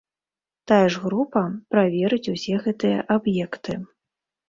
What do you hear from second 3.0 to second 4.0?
аб'екты.